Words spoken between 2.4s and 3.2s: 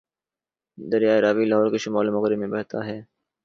بہتا ہے